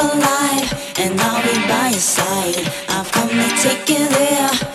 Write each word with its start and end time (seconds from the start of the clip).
Alive, 0.00 0.94
and 1.00 1.20
I'll 1.20 1.42
be 1.42 1.58
by 1.66 1.88
your 1.90 1.98
side. 1.98 2.56
I've 2.88 3.10
got 3.10 3.28
to 3.28 3.48
take 3.60 3.88
you 3.88 4.08
there. 4.08 4.67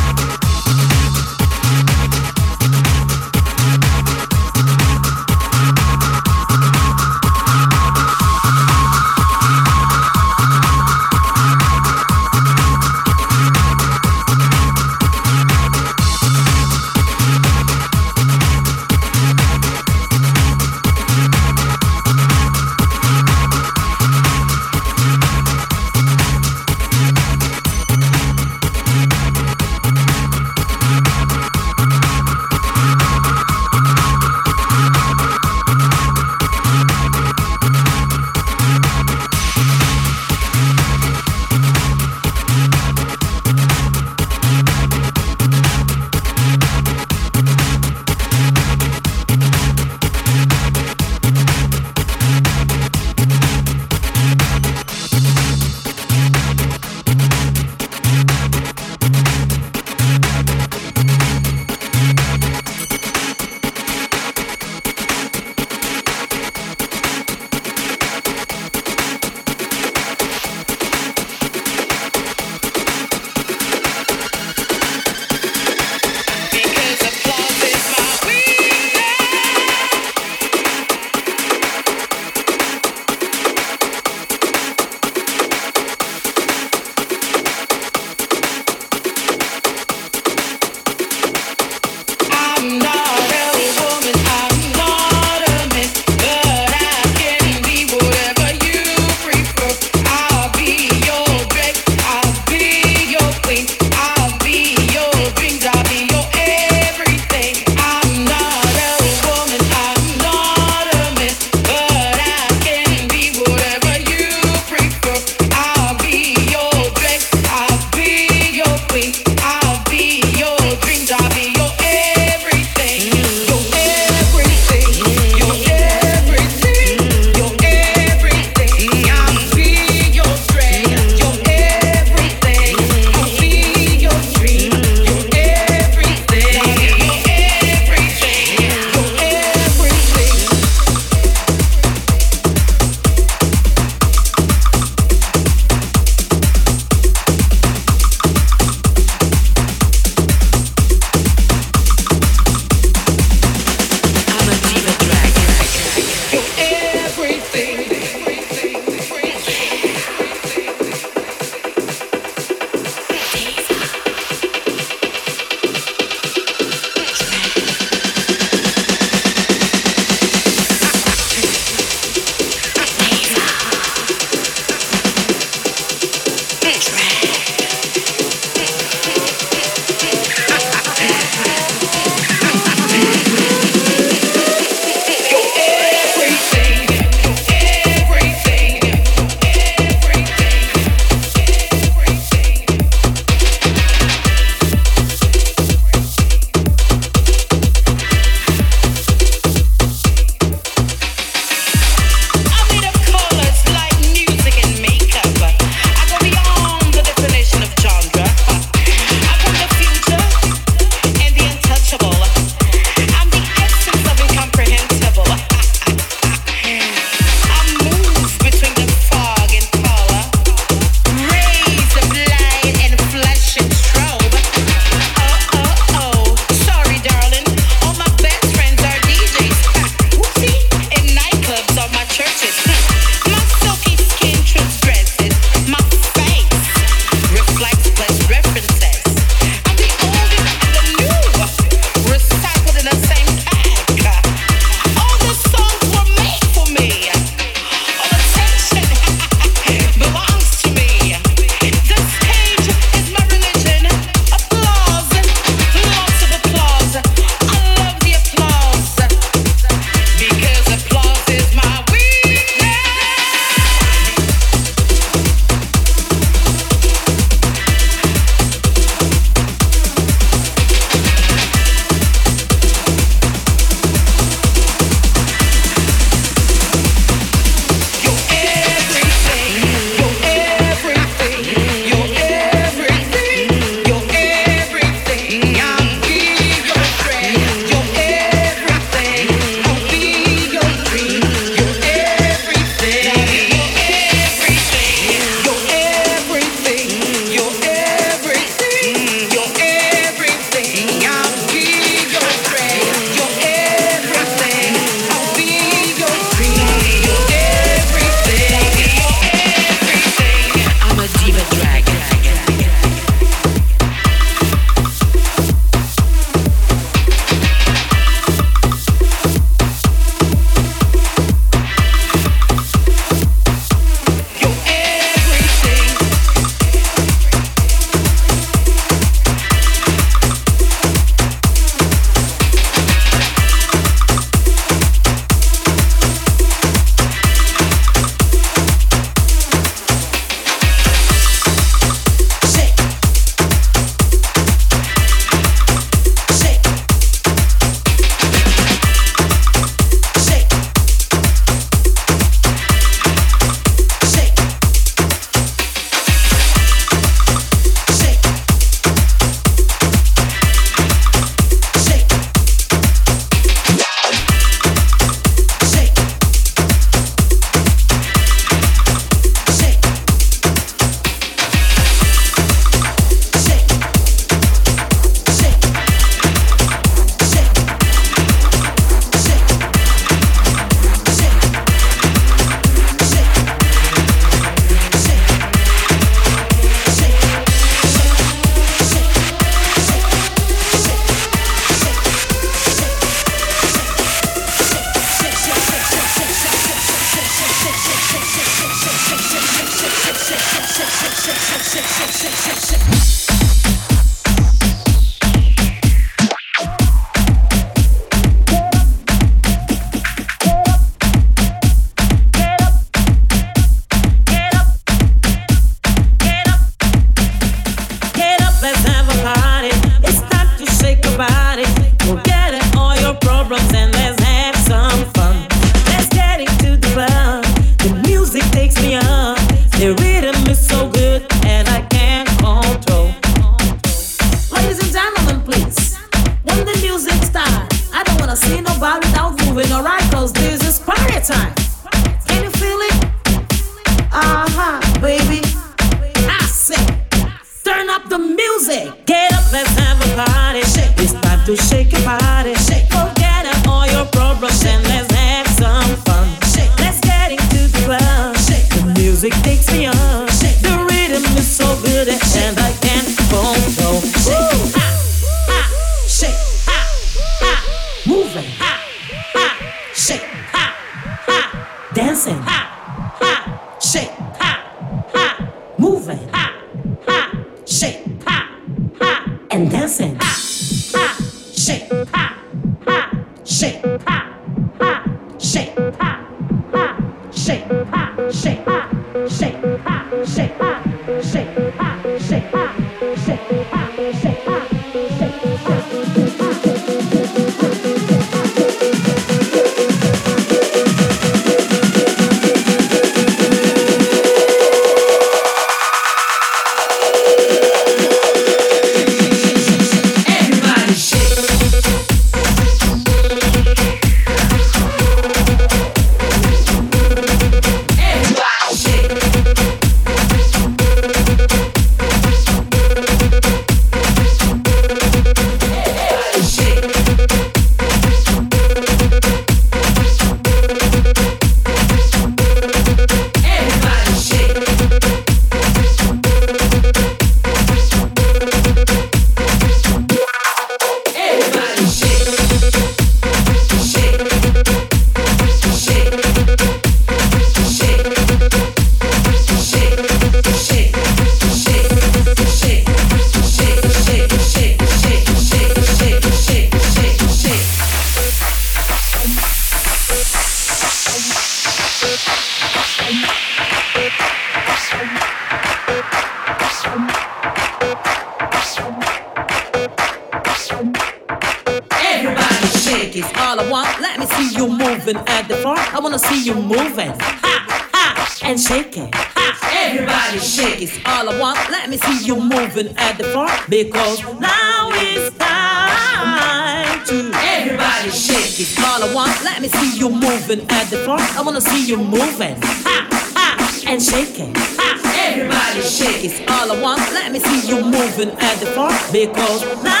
because 599.11 600.00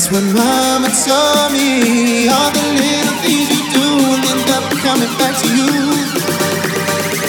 That's 0.00 0.12
what 0.12 0.24
mama 0.32 0.88
told 0.88 1.52
me. 1.52 2.26
All 2.26 2.50
the 2.50 2.64
little 2.72 3.16
things 3.20 3.50
you 3.50 3.60
do 3.70 3.84
will 4.08 4.30
end 4.32 4.48
up 4.48 4.64
coming 4.80 5.12
back 5.18 5.36
to 5.42 5.48
you. 5.54 5.68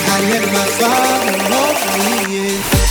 I 0.08 0.18
let 0.32 0.46
my 0.54 0.66
father 0.80 1.36
know 1.50 2.28
me. 2.30 2.48
Yeah. 2.48 2.91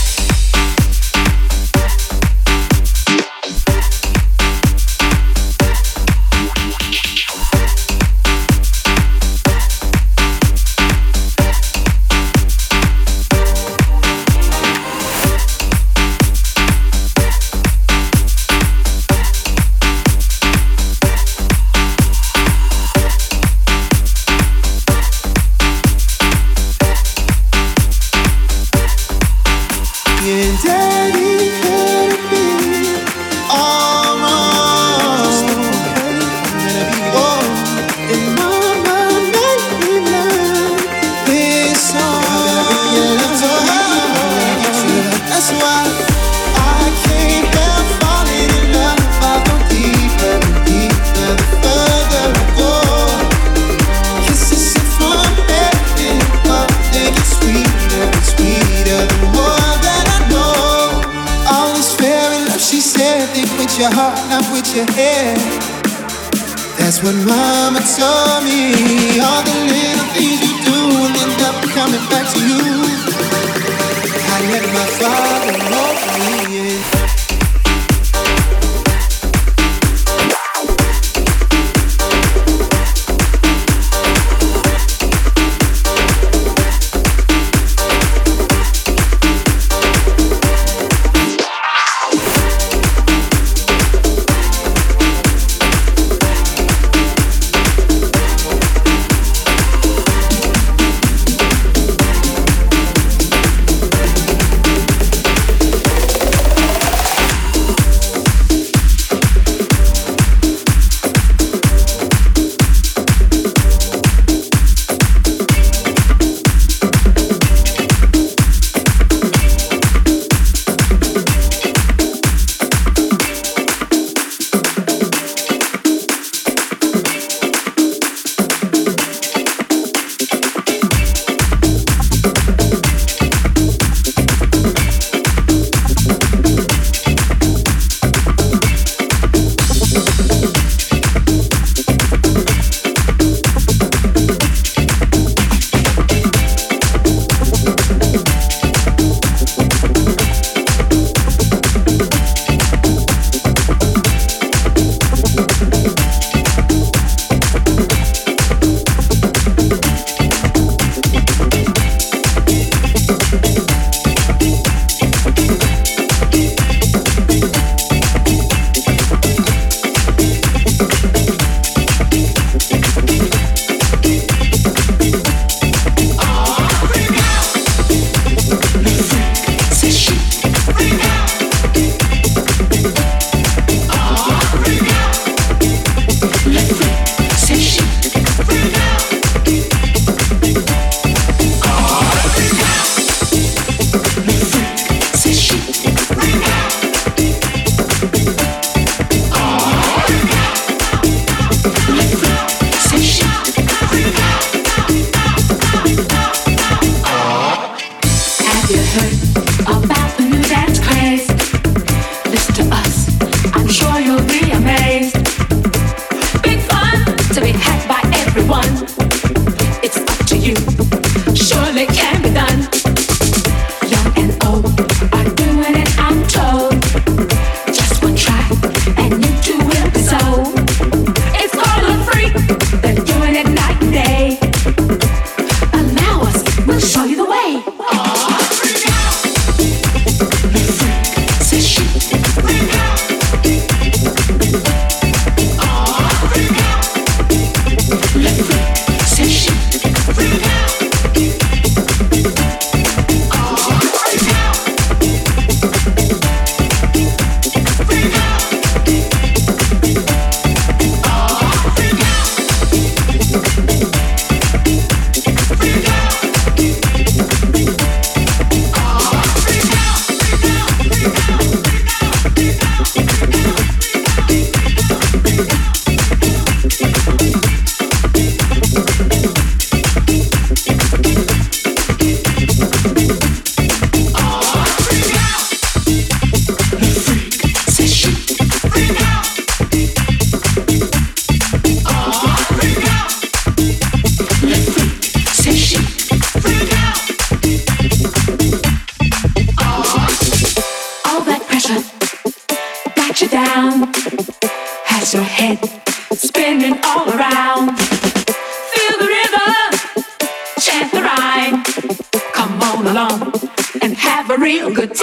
You 314.50 314.58
know 314.62 314.80
what 314.80 314.96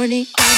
morning. 0.00 0.49